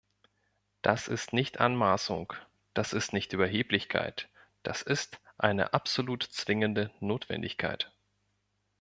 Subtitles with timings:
[0.81, 2.33] Das ist nicht Anmaßung,
[2.73, 4.29] das ist nicht Überheblichkeit,
[4.63, 7.93] das ist eine absolut zwingende Notwendigkeit!